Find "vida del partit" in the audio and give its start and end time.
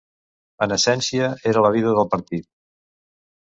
1.77-2.51